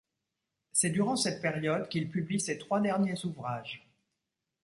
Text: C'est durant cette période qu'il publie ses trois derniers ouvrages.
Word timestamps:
C'est 0.71 0.89
durant 0.89 1.15
cette 1.15 1.43
période 1.43 1.87
qu'il 1.87 2.09
publie 2.09 2.39
ses 2.39 2.57
trois 2.57 2.81
derniers 2.81 3.23
ouvrages. 3.23 3.87